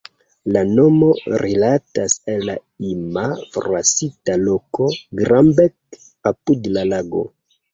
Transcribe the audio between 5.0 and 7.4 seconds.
"Glambek" apud la lago.